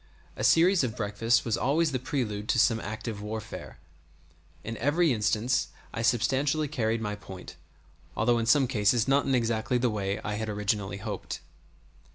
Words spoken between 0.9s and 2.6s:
breakfasts was always the prelude to